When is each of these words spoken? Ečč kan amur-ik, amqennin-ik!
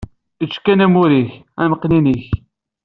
Ečč 0.43 0.55
kan 0.63 0.83
amur-ik, 0.85 1.29
amqennin-ik! 1.63 2.25